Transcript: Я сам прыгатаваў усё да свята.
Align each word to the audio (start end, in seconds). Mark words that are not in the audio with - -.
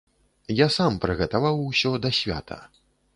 Я 0.59 0.67
сам 0.77 0.95
прыгатаваў 1.03 1.61
усё 1.69 1.91
да 2.07 2.13
свята. 2.21 2.59